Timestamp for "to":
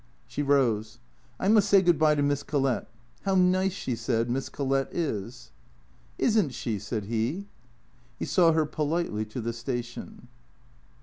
2.15-2.23, 9.25-9.39